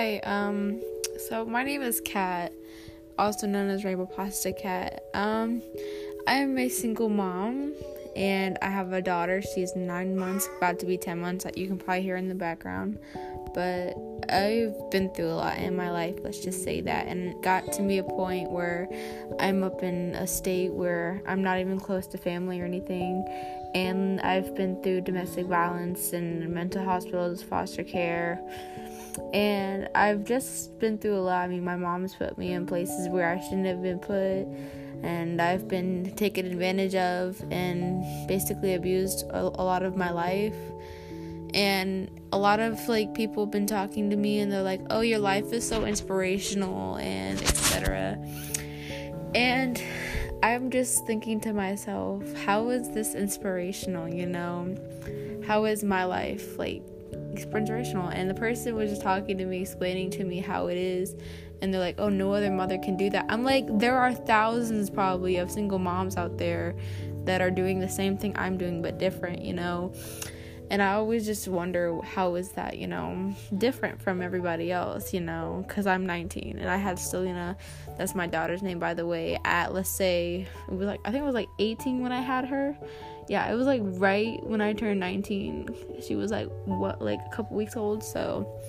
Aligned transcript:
Hi, 0.00 0.16
um, 0.20 0.80
so 1.28 1.44
my 1.44 1.62
name 1.62 1.82
is 1.82 2.00
Kat, 2.00 2.54
also 3.18 3.46
known 3.46 3.68
as 3.68 3.84
Rainbow 3.84 4.06
Pasta 4.06 4.50
Cat. 4.50 5.04
Um, 5.12 5.60
I 6.26 6.36
am 6.36 6.56
a 6.56 6.70
single 6.70 7.10
mom 7.10 7.74
and 8.16 8.56
I 8.62 8.70
have 8.70 8.94
a 8.94 9.02
daughter. 9.02 9.42
She's 9.42 9.76
nine 9.76 10.16
months, 10.16 10.48
about 10.56 10.78
to 10.78 10.86
be 10.86 10.96
10 10.96 11.20
months, 11.20 11.44
you 11.54 11.66
can 11.66 11.76
probably 11.76 12.00
hear 12.00 12.16
in 12.16 12.30
the 12.30 12.34
background. 12.34 12.98
But 13.52 13.94
I've 14.30 14.90
been 14.90 15.12
through 15.12 15.32
a 15.32 15.36
lot 15.36 15.58
in 15.58 15.76
my 15.76 15.90
life, 15.90 16.16
let's 16.22 16.38
just 16.38 16.64
say 16.64 16.80
that, 16.80 17.06
and 17.06 17.28
it 17.28 17.42
got 17.42 17.70
to 17.74 17.82
be 17.82 17.98
a 17.98 18.04
point 18.04 18.50
where 18.50 18.88
I'm 19.38 19.62
up 19.62 19.82
in 19.82 20.14
a 20.14 20.26
state 20.26 20.72
where 20.72 21.20
I'm 21.26 21.42
not 21.42 21.58
even 21.58 21.78
close 21.78 22.06
to 22.06 22.16
family 22.16 22.58
or 22.62 22.64
anything. 22.64 23.22
And 23.74 24.18
I've 24.22 24.54
been 24.54 24.82
through 24.82 25.02
domestic 25.02 25.44
violence 25.44 26.14
and 26.14 26.48
mental 26.48 26.84
hospitals, 26.84 27.42
foster 27.42 27.84
care, 27.84 28.40
and 29.32 29.88
I've 29.94 30.24
just 30.24 30.78
been 30.78 30.98
through 30.98 31.16
a 31.16 31.20
lot. 31.20 31.42
I 31.42 31.48
mean, 31.48 31.64
my 31.64 31.76
mom's 31.76 32.14
put 32.14 32.36
me 32.38 32.52
in 32.52 32.66
places 32.66 33.08
where 33.08 33.30
I 33.30 33.40
shouldn't 33.40 33.66
have 33.66 33.82
been 33.82 33.98
put, 33.98 34.46
and 35.02 35.40
I've 35.40 35.68
been 35.68 36.14
taken 36.16 36.46
advantage 36.46 36.94
of 36.94 37.42
and 37.50 38.04
basically 38.28 38.74
abused 38.74 39.26
a, 39.30 39.40
a 39.40 39.64
lot 39.64 39.82
of 39.82 39.96
my 39.96 40.10
life. 40.10 40.56
And 41.52 42.10
a 42.32 42.38
lot 42.38 42.60
of 42.60 42.88
like 42.88 43.14
people 43.14 43.44
have 43.44 43.50
been 43.50 43.66
talking 43.66 44.10
to 44.10 44.16
me, 44.16 44.40
and 44.40 44.52
they're 44.52 44.62
like, 44.62 44.82
"Oh, 44.90 45.00
your 45.00 45.18
life 45.18 45.52
is 45.52 45.66
so 45.68 45.84
inspirational," 45.84 46.96
and 46.98 47.40
etc. 47.42 48.18
And 49.34 49.80
I'm 50.42 50.70
just 50.70 51.06
thinking 51.06 51.38
to 51.40 51.52
myself, 51.52 52.22
how 52.44 52.70
is 52.70 52.90
this 52.90 53.14
inspirational? 53.14 54.08
You 54.08 54.26
know, 54.26 54.74
how 55.46 55.66
is 55.66 55.84
my 55.84 56.04
life 56.04 56.58
like? 56.58 56.82
Inspirational 57.30 58.08
and 58.08 58.28
the 58.28 58.34
person 58.34 58.74
was 58.74 58.90
just 58.90 59.02
talking 59.02 59.38
to 59.38 59.46
me 59.46 59.62
explaining 59.62 60.10
to 60.10 60.24
me 60.24 60.38
how 60.38 60.66
it 60.68 60.76
is. 60.76 61.16
And 61.62 61.74
they're 61.74 61.80
like 61.80 61.96
oh 61.98 62.08
no 62.08 62.32
other 62.32 62.50
mother 62.50 62.78
can 62.78 62.96
do 62.96 63.10
that. 63.10 63.26
I'm 63.28 63.44
like 63.44 63.66
there 63.78 63.98
are 63.98 64.14
thousands 64.14 64.88
probably 64.88 65.36
of 65.36 65.50
single 65.50 65.78
moms 65.78 66.16
out 66.16 66.38
there 66.38 66.74
that 67.24 67.40
are 67.40 67.50
doing 67.50 67.80
the 67.80 67.88
same 67.88 68.16
thing 68.16 68.34
i'm 68.36 68.56
doing 68.56 68.82
but 68.82 68.98
different 68.98 69.42
you 69.42 69.52
know? 69.52 69.92
And 70.70 70.80
i 70.80 70.92
always 70.92 71.26
just 71.26 71.48
wonder 71.48 72.00
how 72.02 72.36
is 72.36 72.52
that 72.52 72.78
you 72.78 72.86
know 72.86 73.34
different 73.58 74.00
from 74.00 74.22
everybody 74.22 74.70
else 74.70 75.12
you 75.12 75.20
know? 75.20 75.64
Because 75.66 75.86
i'm 75.86 76.06
19 76.06 76.58
and 76.58 76.70
i 76.70 76.76
had 76.76 76.98
Selena, 76.98 77.56
that's 77.98 78.14
my 78.14 78.26
daughter's 78.26 78.62
name 78.62 78.78
by 78.78 78.94
the 78.94 79.06
way 79.06 79.38
at 79.44 79.74
let's 79.74 79.90
say 79.90 80.46
it 80.68 80.74
was 80.74 80.86
like 80.86 81.00
i 81.04 81.10
think 81.10 81.22
it 81.22 81.26
was 81.26 81.34
like 81.34 81.48
18 81.58 82.00
when 82.00 82.12
i 82.12 82.20
had 82.20 82.44
her 82.46 82.76
yeah, 83.30 83.48
it 83.48 83.54
was 83.54 83.68
like 83.68 83.80
right 83.84 84.44
when 84.44 84.60
I 84.60 84.72
turned 84.72 84.98
19. 84.98 85.68
She 86.04 86.16
was 86.16 86.32
like 86.32 86.48
what 86.64 87.00
like 87.00 87.20
a 87.24 87.28
couple 87.36 87.56
weeks 87.56 87.76
old, 87.76 88.02
so 88.02 88.60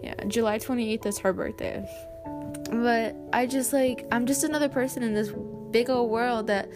yeah, 0.00 0.14
July 0.28 0.60
28th 0.60 1.06
is 1.06 1.18
her 1.18 1.32
birthday. 1.32 1.84
But 2.70 3.16
I 3.32 3.46
just 3.46 3.72
like 3.72 4.06
I'm 4.12 4.26
just 4.26 4.44
another 4.44 4.68
person 4.68 5.02
in 5.02 5.12
this 5.12 5.32
big 5.72 5.90
old 5.90 6.08
world 6.08 6.46
that 6.46 6.68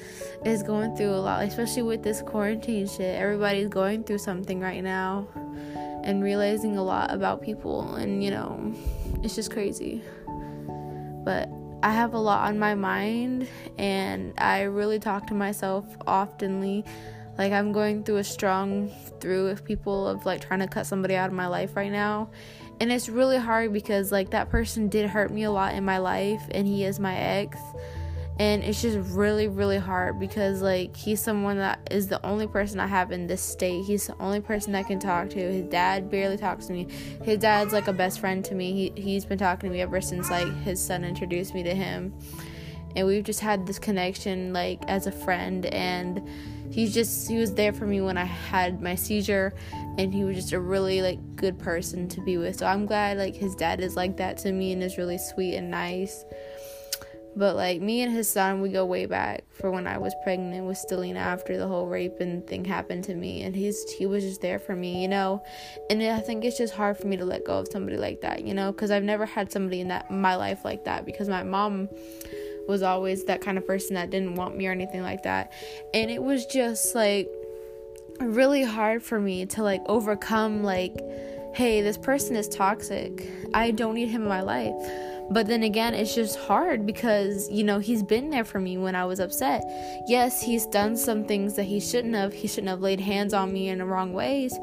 is 0.45 0.65
going 0.65 0.97
through 0.97 1.11
a 1.11 1.23
lot, 1.23 1.45
especially 1.45 1.83
with 1.83 2.03
this 2.03 2.21
quarantine 2.21 2.89
shit. 2.89 3.15
Everybody's 3.17 3.69
going 3.69 4.03
through 4.03 4.19
something 4.19 4.59
right 4.59 4.83
now 4.83 5.29
and 6.03 6.21
realizing 6.21 6.77
a 6.77 6.83
lot 6.83 7.13
about 7.13 7.43
people 7.43 7.95
and 7.95 8.25
you 8.25 8.33
know, 8.33 8.75
it's 9.23 9.37
just 9.37 9.53
crazy. 9.53 10.03
But 11.25 11.49
I 11.85 11.91
have 11.91 12.15
a 12.15 12.19
lot 12.19 12.49
on 12.49 12.59
my 12.59 12.75
mind 12.75 13.47
and 13.77 14.33
I 14.39 14.63
really 14.63 14.99
talk 14.99 15.27
to 15.27 15.35
myself 15.35 15.85
oftenly. 16.07 16.83
Like 17.37 17.53
I'm 17.53 17.73
going 17.73 18.05
through 18.05 18.17
a 18.17 18.25
strong 18.25 18.91
through 19.21 19.49
with 19.49 19.67
people 19.67 20.09
of 20.09 20.25
like 20.25 20.41
trying 20.41 20.61
to 20.61 20.67
cut 20.67 20.87
somebody 20.87 21.15
out 21.15 21.29
of 21.29 21.37
my 21.37 21.47
life 21.47 21.77
right 21.77 21.93
now. 21.93 22.31
And 22.81 22.91
it's 22.91 23.11
really 23.11 23.37
hard 23.37 23.75
because 23.75 24.11
like 24.11 24.31
that 24.31 24.49
person 24.49 24.89
did 24.89 25.11
hurt 25.11 25.31
me 25.31 25.43
a 25.43 25.51
lot 25.51 25.75
in 25.75 25.85
my 25.85 25.99
life 25.99 26.43
and 26.53 26.67
he 26.67 26.85
is 26.85 26.99
my 26.99 27.15
ex 27.15 27.59
and 28.39 28.65
it's 28.65 28.83
just 28.83 28.99
really 29.11 29.47
really 29.47 29.79
hard 29.79 30.19
because 30.19 30.61
like 30.61 30.97
he's 30.97 31.23
someone 31.23 31.59
that 31.59 31.87
is 31.91 32.09
the 32.09 32.25
only 32.27 32.49
person 32.49 32.81
i 32.81 32.87
have 32.87 33.13
in 33.13 33.27
this 33.27 33.43
state. 33.43 33.85
He's 33.85 34.09
the 34.09 34.17
only 34.19 34.41
person 34.41 34.75
i 34.75 34.83
can 34.83 34.99
talk 34.99 35.31
to. 35.31 35.39
His 35.39 35.65
dad 35.67 36.11
barely 36.11 36.37
talks 36.37 36.67
to 36.67 36.73
me. 36.73 36.89
His 37.23 37.39
dad's 37.39 37.73
like 37.73 37.87
a 37.87 37.93
best 37.93 38.19
friend 38.21 38.45
to 38.45 38.55
me. 38.55 38.91
He, 38.95 39.01
he's 39.01 39.25
been 39.25 39.39
talking 39.39 39.71
to 39.71 39.75
me 39.75 39.83
ever 39.83 40.01
since 40.01 40.31
like 40.31 40.53
his 40.63 40.85
son 40.85 41.05
introduced 41.05 41.55
me 41.55 41.63
to 41.63 41.75
him. 41.75 42.13
And 42.97 43.07
we've 43.07 43.25
just 43.25 43.41
had 43.41 43.67
this 43.67 43.79
connection 43.79 44.53
like 44.53 44.83
as 44.89 45.07
a 45.07 45.13
friend. 45.13 45.67
And 45.67 46.29
he's 46.71 46.93
just 46.93 47.29
he 47.29 47.37
was 47.37 47.55
there 47.55 47.73
for 47.73 47.87
me 47.87 48.01
when 48.01 48.19
i 48.19 48.25
had 48.25 48.83
my 48.83 48.97
seizure. 48.97 49.55
And 49.97 50.13
he 50.13 50.25
was 50.25 50.35
just 50.35 50.53
a 50.53 50.59
really 50.59 51.03
like 51.03 51.37
good 51.37 51.57
person 51.57 52.09
to 52.09 52.21
be 52.21 52.37
with. 52.37 52.59
So 52.59 52.67
i'm 52.67 52.85
glad 52.85 53.17
like 53.17 53.37
his 53.37 53.55
dad 53.55 53.81
is 53.81 53.95
like 53.95 54.17
that 54.17 54.39
to 54.39 54.51
me 54.51 54.73
and 54.73 54.83
is 54.83 54.99
really 54.99 55.19
sweet 55.19 55.55
and 55.55 55.71
nice 55.71 56.25
but 57.37 57.57
like 57.57 57.81
me 57.81 58.03
and 58.03 58.13
his 58.13 58.29
son, 58.29 58.61
we 58.61 58.69
go 58.69 58.85
way 58.85 59.07
back 59.07 59.45
for 59.51 59.71
when 59.71 59.87
I 59.87 59.99
was 59.99 60.15
pregnant 60.23 60.67
with 60.67 60.79
Stelina 60.79 61.17
after 61.17 61.57
the 61.57 61.67
whole 61.67 61.87
rape 61.87 62.21
and 62.21 62.47
thing 62.47 62.65
happened 62.65 63.05
to 63.05 63.15
me, 63.15 63.43
and 63.43 63.55
he's 63.55 63.83
he 63.93 64.07
was 64.07 64.23
just 64.23 64.41
there 64.41 64.59
for 64.59 64.77
me, 64.77 65.03
you 65.03 65.09
know. 65.09 65.43
And 65.91 66.03
I 66.03 66.21
think 66.21 66.45
it's 66.45 66.59
just 66.59 66.75
hard 66.75 66.97
for 66.97 67.07
me 67.07 67.17
to 67.17 67.25
let 67.25 67.45
go 67.45 67.59
of 67.59 67.69
somebody 67.69 67.97
like 67.97 68.21
that, 68.21 68.45
you 68.45 68.55
know, 68.55 68.71
because 68.71 68.91
I've 68.91 69.03
never 69.03 69.27
had 69.27 69.51
somebody 69.51 69.81
in 69.81 69.89
that 69.89 70.11
my 70.11 70.37
life 70.37 70.65
like 70.65 70.85
that 70.85 71.05
because 71.05 71.29
my 71.29 71.43
mom 71.43 71.89
was 72.69 72.83
always 72.83 73.25
that 73.25 73.41
kind 73.41 73.59
of 73.59 73.67
person 73.67 73.95
that 73.95 74.11
didn't 74.11 74.37
want 74.37 74.57
me 74.57 74.67
or 74.67 74.73
anything 74.73 75.03
like 75.03 75.25
that, 75.25 75.53
and 75.93 76.11
it 76.11 76.23
was 76.23 76.47
just 76.47 76.95
like 76.95 77.29
really 78.21 78.63
hard 78.63 79.03
for 79.03 79.19
me 79.19 79.45
to 79.45 79.63
like 79.63 79.83
overcome 79.87 80.63
like, 80.63 80.97
hey, 81.55 81.83
this 81.83 81.99
person 81.99 82.37
is 82.37 82.49
toxic. 82.49 83.29
I 83.53 83.73
don't 83.73 83.95
need 83.95 84.09
him 84.09 84.23
in 84.23 84.29
my 84.29 84.43
life 84.43 84.75
but 85.31 85.47
then 85.47 85.63
again, 85.63 85.95
it's 85.95 86.15
just 86.15 86.39
hard 86.39 86.87
because, 86.87 87.51
you 87.51 87.65
know, 87.65 87.79
he's 87.79 88.03
been 88.03 88.31
there 88.31 88.45
for 88.45 88.61
me 88.61 88.77
when 88.77 88.95
I 88.95 89.05
was 89.05 89.21
upset. 89.21 89.65
Yes, 90.07 90.43
he's 90.43 90.67
done 90.67 90.97
some 90.97 91.25
things 91.25 91.55
that 91.55 91.65
he 91.65 91.81
shouldn't 91.81 92.15
have. 92.15 92.33
He 92.33 92.47
shouldn't 92.47 92.69
have 92.69 92.81
laid 92.81 93.01
hands 93.01 93.33
on 93.33 93.53
me 93.53 93.69
in 93.69 93.79
the 93.79 93.87
wrong 93.87 94.13
ways. 94.13 94.59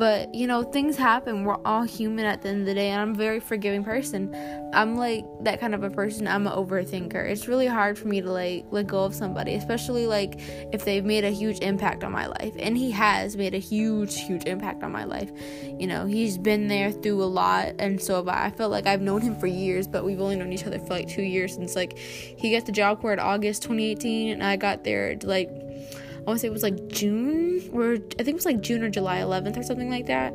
But, 0.00 0.34
you 0.34 0.46
know, 0.46 0.62
things 0.62 0.96
happen. 0.96 1.44
We're 1.44 1.62
all 1.62 1.82
human 1.82 2.24
at 2.24 2.40
the 2.40 2.48
end 2.48 2.60
of 2.60 2.66
the 2.66 2.72
day, 2.72 2.88
and 2.88 3.02
I'm 3.02 3.10
a 3.10 3.18
very 3.18 3.38
forgiving 3.38 3.84
person. 3.84 4.34
I'm 4.72 4.96
like 4.96 5.26
that 5.42 5.60
kind 5.60 5.74
of 5.74 5.82
a 5.82 5.90
person. 5.90 6.26
I'm 6.26 6.46
an 6.46 6.54
overthinker. 6.54 7.22
It's 7.28 7.46
really 7.46 7.66
hard 7.66 7.98
for 7.98 8.08
me 8.08 8.22
to 8.22 8.32
like 8.32 8.64
let 8.70 8.86
go 8.86 9.04
of 9.04 9.14
somebody, 9.14 9.56
especially 9.56 10.06
like 10.06 10.40
if 10.72 10.86
they've 10.86 11.04
made 11.04 11.24
a 11.24 11.30
huge 11.30 11.58
impact 11.58 12.02
on 12.02 12.12
my 12.12 12.28
life. 12.28 12.54
And 12.58 12.78
he 12.78 12.90
has 12.92 13.36
made 13.36 13.52
a 13.52 13.58
huge, 13.58 14.18
huge 14.22 14.46
impact 14.46 14.82
on 14.82 14.90
my 14.90 15.04
life. 15.04 15.30
You 15.78 15.86
know, 15.86 16.06
he's 16.06 16.38
been 16.38 16.68
there 16.68 16.92
through 16.92 17.22
a 17.22 17.26
lot, 17.26 17.74
and 17.78 18.00
so 18.00 18.16
have 18.16 18.28
I. 18.28 18.46
I 18.46 18.50
felt 18.50 18.70
like 18.70 18.86
I've 18.86 19.02
known 19.02 19.20
him 19.20 19.38
for 19.38 19.48
years, 19.48 19.86
but 19.86 20.02
we've 20.06 20.22
only 20.22 20.36
known 20.36 20.50
each 20.50 20.64
other 20.64 20.78
for 20.78 20.94
like 20.94 21.08
two 21.08 21.20
years 21.20 21.52
since 21.52 21.76
like 21.76 21.98
he 21.98 22.52
got 22.52 22.64
the 22.64 22.72
job 22.72 23.02
corps 23.02 23.12
in 23.12 23.18
August 23.20 23.64
2018, 23.64 24.30
and 24.32 24.42
I 24.42 24.56
got 24.56 24.82
there 24.82 25.18
like 25.24 25.50
I 26.20 26.22
want 26.24 26.36
to 26.36 26.38
say 26.38 26.48
it 26.48 26.52
was 26.52 26.62
like 26.62 26.88
June 26.88 27.70
or 27.72 27.94
I 27.94 28.22
think 28.22 28.28
it 28.28 28.34
was 28.34 28.44
like 28.44 28.60
June 28.60 28.82
or 28.82 28.90
July 28.90 29.18
11th 29.18 29.56
or 29.56 29.62
something 29.62 29.90
like 29.90 30.06
that. 30.06 30.34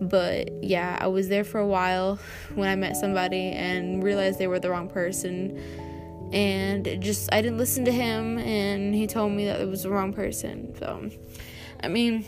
But 0.00 0.64
yeah, 0.64 0.96
I 0.98 1.08
was 1.08 1.28
there 1.28 1.44
for 1.44 1.60
a 1.60 1.66
while 1.66 2.18
when 2.54 2.68
I 2.68 2.74
met 2.74 2.96
somebody 2.96 3.50
and 3.50 4.02
realized 4.02 4.38
they 4.38 4.46
were 4.46 4.58
the 4.58 4.70
wrong 4.70 4.88
person. 4.88 5.60
And 6.32 7.02
just, 7.02 7.32
I 7.34 7.42
didn't 7.42 7.58
listen 7.58 7.84
to 7.86 7.92
him, 7.92 8.38
and 8.38 8.94
he 8.94 9.08
told 9.08 9.32
me 9.32 9.46
that 9.46 9.60
it 9.60 9.68
was 9.68 9.82
the 9.82 9.90
wrong 9.90 10.12
person. 10.12 10.74
So, 10.78 11.10
I 11.82 11.88
mean, 11.88 12.24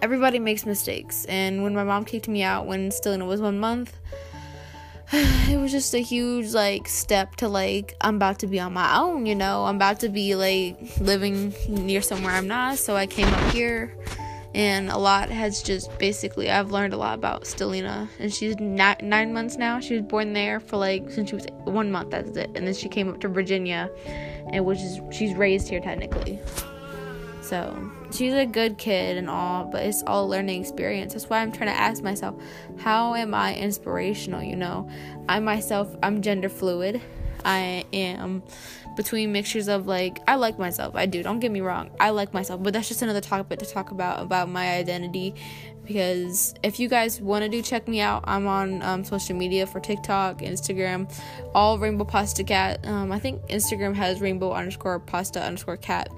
everybody 0.00 0.38
makes 0.38 0.64
mistakes. 0.64 1.24
And 1.24 1.64
when 1.64 1.74
my 1.74 1.82
mom 1.82 2.04
kicked 2.04 2.28
me 2.28 2.44
out 2.44 2.66
when 2.66 2.90
Stelina 2.90 3.26
was 3.26 3.40
one 3.40 3.58
month, 3.58 3.98
it 5.48 5.60
was 5.60 5.70
just 5.70 5.94
a 5.94 5.98
huge 5.98 6.52
like 6.54 6.88
step 6.88 7.36
to 7.36 7.48
like 7.48 7.94
I'm 8.00 8.16
about 8.16 8.40
to 8.40 8.48
be 8.48 8.58
on 8.58 8.72
my 8.72 8.98
own, 8.98 9.26
you 9.26 9.36
know. 9.36 9.64
I'm 9.64 9.76
about 9.76 10.00
to 10.00 10.08
be 10.08 10.34
like 10.34 10.76
living 10.98 11.54
near 11.68 12.02
somewhere 12.02 12.32
I'm 12.32 12.48
not, 12.48 12.78
so 12.78 12.96
I 12.96 13.06
came 13.06 13.28
up 13.28 13.52
here 13.52 13.96
and 14.56 14.90
a 14.90 14.98
lot 14.98 15.30
has 15.30 15.62
just 15.62 15.96
basically 15.98 16.50
I've 16.50 16.72
learned 16.72 16.94
a 16.94 16.96
lot 16.96 17.14
about 17.14 17.44
Stelina 17.44 18.08
and 18.18 18.34
she's 18.34 18.56
ni- 18.58 18.96
9 19.00 19.32
months 19.32 19.56
now. 19.56 19.78
She 19.78 19.94
was 19.94 20.02
born 20.02 20.32
there 20.32 20.58
for 20.58 20.78
like 20.78 21.08
since 21.12 21.28
she 21.28 21.36
was 21.36 21.46
1 21.62 21.92
month 21.92 22.10
that's 22.10 22.36
it. 22.36 22.50
And 22.56 22.66
then 22.66 22.74
she 22.74 22.88
came 22.88 23.08
up 23.08 23.20
to 23.20 23.28
Virginia 23.28 23.90
and 24.52 24.64
which 24.64 24.78
is 24.78 25.00
she's 25.12 25.36
raised 25.36 25.68
here 25.68 25.80
technically. 25.80 26.40
So 27.40 27.72
she's 28.14 28.34
a 28.34 28.46
good 28.46 28.78
kid 28.78 29.16
and 29.16 29.28
all, 29.28 29.64
but 29.64 29.82
it's 29.82 30.02
all 30.06 30.28
learning 30.28 30.60
experience. 30.60 31.12
That's 31.12 31.28
why 31.28 31.40
I'm 31.40 31.52
trying 31.52 31.70
to 31.70 31.78
ask 31.78 32.02
myself, 32.02 32.40
how 32.78 33.14
am 33.14 33.34
I 33.34 33.56
inspirational? 33.56 34.42
You 34.42 34.56
know, 34.56 34.88
I 35.28 35.40
myself, 35.40 35.94
I'm 36.02 36.22
gender 36.22 36.48
fluid. 36.48 37.00
I 37.44 37.84
am 37.92 38.42
between 38.96 39.32
mixtures 39.32 39.68
of 39.68 39.86
like 39.86 40.20
I 40.26 40.36
like 40.36 40.58
myself. 40.58 40.94
I 40.94 41.06
do. 41.06 41.22
Don't 41.22 41.40
get 41.40 41.50
me 41.50 41.60
wrong. 41.60 41.90
I 42.00 42.10
like 42.10 42.32
myself, 42.32 42.62
but 42.62 42.72
that's 42.72 42.88
just 42.88 43.02
another 43.02 43.20
topic 43.20 43.58
to 43.58 43.66
talk 43.66 43.90
about 43.90 44.22
about 44.22 44.48
my 44.48 44.76
identity. 44.76 45.34
Because 45.84 46.54
if 46.62 46.80
you 46.80 46.88
guys 46.88 47.20
want 47.20 47.42
to 47.42 47.50
do, 47.50 47.60
check 47.60 47.86
me 47.86 48.00
out. 48.00 48.24
I'm 48.26 48.46
on 48.46 48.82
um, 48.82 49.04
social 49.04 49.36
media 49.36 49.66
for 49.66 49.80
TikTok, 49.80 50.38
Instagram, 50.38 51.12
all 51.54 51.78
Rainbow 51.78 52.06
Pasta 52.06 52.42
Cat. 52.42 52.86
Um, 52.86 53.12
I 53.12 53.18
think 53.18 53.42
Instagram 53.48 53.94
has 53.94 54.22
Rainbow 54.22 54.52
underscore 54.52 54.98
Pasta 54.98 55.42
underscore 55.42 55.76
Cat. 55.76 56.08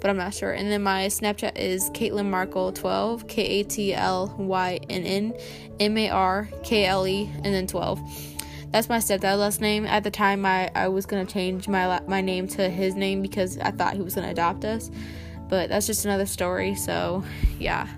But 0.00 0.10
I'm 0.10 0.16
not 0.16 0.34
sure. 0.34 0.52
And 0.52 0.70
then 0.70 0.82
my 0.82 1.06
Snapchat 1.06 1.56
is 1.56 1.90
Katlynn 1.90 2.26
Markle 2.26 2.72
12, 2.72 3.26
K 3.28 3.42
A 3.42 3.62
T 3.64 3.94
L 3.94 4.34
Y 4.38 4.78
N 4.88 5.02
N 5.04 5.34
M 5.80 5.98
A 5.98 6.10
R 6.10 6.48
K 6.62 6.86
L 6.86 7.06
E, 7.06 7.30
and 7.44 7.54
then 7.54 7.66
12. 7.66 8.00
That's 8.72 8.88
my 8.88 8.98
stepdad's 8.98 9.38
last 9.38 9.60
name. 9.60 9.86
At 9.86 10.04
the 10.04 10.10
time, 10.10 10.44
I, 10.44 10.70
I 10.74 10.88
was 10.88 11.06
gonna 11.06 11.24
change 11.24 11.68
my 11.68 12.00
my 12.06 12.20
name 12.20 12.46
to 12.48 12.68
his 12.68 12.94
name 12.94 13.22
because 13.22 13.58
I 13.58 13.70
thought 13.70 13.94
he 13.94 14.02
was 14.02 14.14
gonna 14.14 14.30
adopt 14.30 14.64
us, 14.64 14.90
but 15.48 15.68
that's 15.68 15.86
just 15.86 16.04
another 16.04 16.26
story. 16.26 16.74
So, 16.74 17.24
yeah 17.58 17.88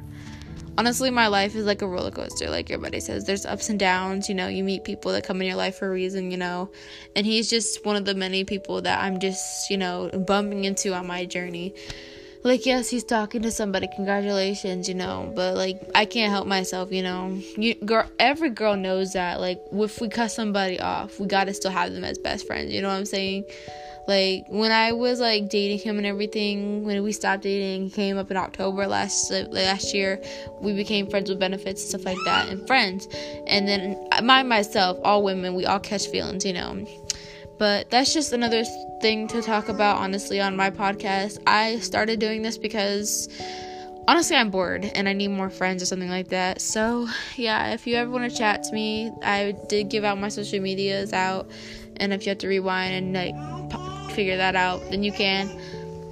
honestly 0.78 1.10
my 1.10 1.26
life 1.26 1.56
is 1.56 1.66
like 1.66 1.82
a 1.82 1.86
roller 1.86 2.12
coaster 2.12 2.48
like 2.48 2.70
everybody 2.70 3.00
says. 3.00 3.24
There's 3.24 3.44
ups 3.44 3.68
and 3.68 3.78
downs 3.78 4.28
you 4.28 4.34
know 4.34 4.46
you 4.46 4.62
meet 4.62 4.84
people 4.84 5.12
that 5.12 5.24
come 5.24 5.40
in 5.42 5.48
your 5.48 5.56
life 5.56 5.76
for 5.76 5.88
a 5.88 5.90
reason 5.90 6.30
you 6.30 6.38
know. 6.38 6.70
And 7.16 7.26
he's 7.26 7.50
just 7.50 7.84
one 7.84 7.96
of 7.96 8.04
the 8.04 8.14
many 8.14 8.44
people 8.44 8.80
that 8.82 9.02
i'm 9.02 9.18
just 9.18 9.68
you 9.70 9.76
know 9.76 10.08
bumping 10.26 10.64
into 10.64 10.94
on 10.94 11.06
my 11.06 11.26
journey. 11.26 11.74
Like 12.44 12.64
yes 12.64 12.88
he's 12.88 13.02
talking 13.02 13.42
to 13.42 13.50
somebody 13.50 13.88
congratulations 13.94 14.88
you 14.88 14.94
know 14.94 15.32
but 15.34 15.56
like 15.56 15.80
i 15.96 16.04
can't 16.04 16.30
help 16.30 16.46
myself 16.46 16.92
you 16.92 17.02
know. 17.02 17.36
You 17.56 17.74
girl 17.74 18.08
every 18.20 18.50
girl 18.50 18.76
knows 18.76 19.14
that 19.14 19.40
like 19.40 19.60
if 19.72 20.00
we 20.00 20.08
cut 20.08 20.30
somebody 20.30 20.78
off 20.78 21.18
we 21.18 21.26
gotta 21.26 21.52
still 21.52 21.72
have 21.72 21.92
them 21.92 22.04
as 22.04 22.16
best 22.18 22.46
friends 22.46 22.72
you 22.72 22.80
know 22.80 22.88
what 22.88 22.94
i'm 22.94 23.04
saying 23.04 23.44
like 24.08 24.46
when 24.48 24.72
I 24.72 24.92
was 24.92 25.20
like 25.20 25.50
dating 25.50 25.80
him 25.80 25.98
and 25.98 26.06
everything, 26.06 26.82
when 26.84 27.02
we 27.02 27.12
stopped 27.12 27.42
dating, 27.42 27.84
he 27.84 27.90
came 27.90 28.16
up 28.16 28.30
in 28.30 28.38
October 28.38 28.86
last 28.86 29.30
last 29.30 29.92
year. 29.94 30.20
We 30.62 30.72
became 30.72 31.08
friends 31.10 31.28
with 31.28 31.38
benefits 31.38 31.82
and 31.82 31.90
stuff 31.90 32.06
like 32.06 32.24
that, 32.24 32.48
and 32.48 32.66
friends. 32.66 33.06
And 33.46 33.68
then 33.68 34.08
my 34.24 34.42
myself, 34.42 34.98
all 35.04 35.22
women, 35.22 35.54
we 35.54 35.66
all 35.66 35.78
catch 35.78 36.06
feelings, 36.06 36.46
you 36.46 36.54
know. 36.54 36.86
But 37.58 37.90
that's 37.90 38.14
just 38.14 38.32
another 38.32 38.64
thing 39.02 39.28
to 39.28 39.42
talk 39.42 39.68
about, 39.68 39.98
honestly, 39.98 40.40
on 40.40 40.56
my 40.56 40.70
podcast. 40.70 41.38
I 41.46 41.78
started 41.80 42.18
doing 42.18 42.40
this 42.40 42.56
because 42.56 43.28
honestly 44.06 44.36
I'm 44.36 44.48
bored 44.48 44.86
and 44.94 45.06
I 45.06 45.12
need 45.12 45.28
more 45.28 45.50
friends 45.50 45.82
or 45.82 45.86
something 45.86 46.08
like 46.08 46.28
that. 46.28 46.62
So, 46.62 47.08
yeah, 47.36 47.74
if 47.74 47.86
you 47.86 47.96
ever 47.96 48.10
want 48.10 48.30
to 48.30 48.34
chat 48.34 48.62
to 48.62 48.72
me, 48.72 49.12
I 49.22 49.54
did 49.68 49.90
give 49.90 50.04
out 50.04 50.18
my 50.18 50.28
social 50.28 50.60
medias 50.60 51.12
out 51.12 51.50
and 51.98 52.12
if 52.12 52.24
you 52.24 52.30
have 52.30 52.38
to 52.38 52.48
rewind 52.48 52.94
and 52.94 53.12
like 53.12 53.87
figure 54.18 54.36
that 54.36 54.56
out, 54.56 54.82
then 54.90 55.04
you 55.04 55.12
can. 55.12 55.48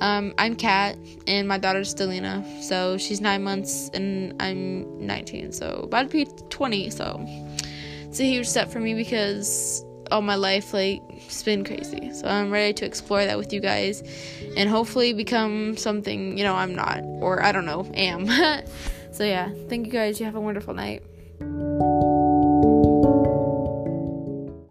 Um, 0.00 0.32
I'm 0.38 0.54
Kat, 0.54 0.96
and 1.26 1.48
my 1.48 1.58
daughter's 1.58 1.92
Delina. 1.92 2.62
So 2.62 2.98
she's 2.98 3.20
nine 3.20 3.42
months, 3.42 3.90
and 3.94 4.40
I'm 4.40 5.04
19. 5.04 5.50
So 5.50 5.80
about 5.82 6.02
to 6.02 6.08
be 6.08 6.24
20. 6.48 6.88
So 6.90 7.26
it's 8.02 8.20
a 8.20 8.22
huge 8.22 8.46
step 8.46 8.70
for 8.70 8.78
me 8.78 8.94
because 8.94 9.84
all 10.12 10.22
my 10.22 10.36
life, 10.36 10.72
like, 10.72 11.02
it's 11.10 11.42
been 11.42 11.64
crazy. 11.64 12.12
So 12.12 12.28
I'm 12.28 12.52
ready 12.52 12.72
to 12.74 12.86
explore 12.86 13.24
that 13.24 13.38
with 13.38 13.52
you 13.52 13.58
guys, 13.58 14.04
and 14.56 14.70
hopefully 14.70 15.12
become 15.12 15.76
something 15.76 16.38
you 16.38 16.44
know 16.44 16.54
I'm 16.54 16.76
not, 16.76 17.00
or 17.02 17.42
I 17.42 17.50
don't 17.50 17.66
know, 17.66 17.90
am. 17.94 18.28
so 19.10 19.24
yeah, 19.24 19.50
thank 19.68 19.84
you 19.84 19.92
guys. 19.92 20.20
You 20.20 20.26
have 20.26 20.36
a 20.36 20.40
wonderful 20.40 20.74
night. 20.74 21.02